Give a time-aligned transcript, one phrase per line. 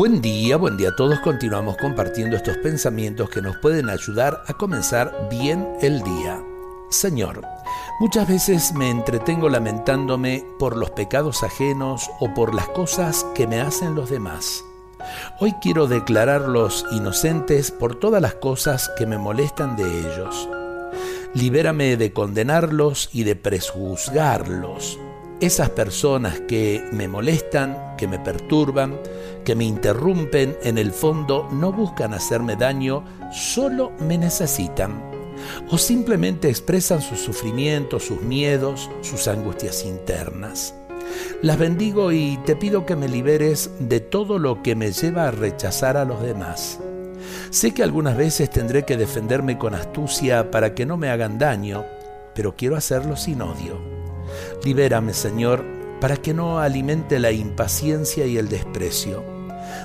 [0.00, 1.20] Buen día, buen día a todos.
[1.20, 6.42] Continuamos compartiendo estos pensamientos que nos pueden ayudar a comenzar bien el día.
[6.88, 7.42] Señor,
[8.00, 13.60] muchas veces me entretengo lamentándome por los pecados ajenos o por las cosas que me
[13.60, 14.64] hacen los demás.
[15.38, 20.48] Hoy quiero declararlos inocentes por todas las cosas que me molestan de ellos.
[21.34, 24.98] Libérame de condenarlos y de prejuzgarlos
[25.40, 28.98] esas personas que me molestan, que me perturban,
[29.44, 35.02] que me interrumpen, en el fondo no buscan hacerme daño, solo me necesitan.
[35.70, 40.74] O simplemente expresan sus sufrimientos, sus miedos, sus angustias internas.
[41.42, 45.30] Las bendigo y te pido que me liberes de todo lo que me lleva a
[45.30, 46.78] rechazar a los demás.
[47.50, 51.84] Sé que algunas veces tendré que defenderme con astucia para que no me hagan daño,
[52.34, 53.99] pero quiero hacerlo sin odio.
[54.64, 55.64] Libérame, Señor,
[56.00, 59.22] para que no alimente la impaciencia y el desprecio.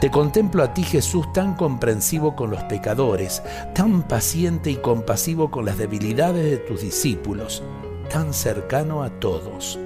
[0.00, 3.42] Te contemplo a ti, Jesús, tan comprensivo con los pecadores,
[3.74, 7.62] tan paciente y compasivo con las debilidades de tus discípulos,
[8.10, 9.78] tan cercano a todos.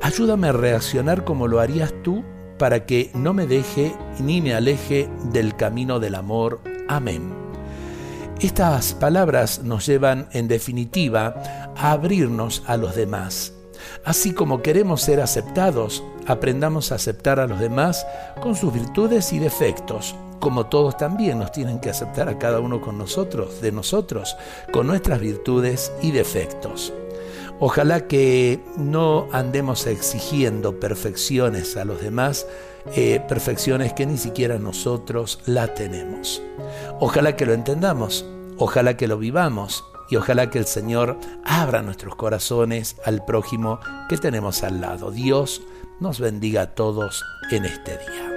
[0.00, 2.24] Ayúdame a reaccionar como lo harías tú
[2.58, 6.60] para que no me deje ni me aleje del camino del amor.
[6.88, 7.34] Amén.
[8.40, 13.54] Estas palabras nos llevan, en definitiva, a abrirnos a los demás
[14.04, 18.06] Así como queremos ser aceptados, aprendamos a aceptar a los demás
[18.40, 22.80] con sus virtudes y defectos, como todos también nos tienen que aceptar a cada uno
[22.80, 24.36] con nosotros, de nosotros,
[24.72, 26.92] con nuestras virtudes y defectos.
[27.60, 32.46] Ojalá que no andemos exigiendo perfecciones a los demás,
[32.96, 36.42] eh, perfecciones que ni siquiera nosotros la tenemos.
[36.98, 38.24] Ojalá que lo entendamos,
[38.56, 44.18] ojalá que lo vivamos y ojalá que el Señor abra nuestros corazones al prójimo que
[44.18, 45.10] tenemos al lado.
[45.10, 45.62] Dios
[46.00, 48.31] nos bendiga a todos en este día.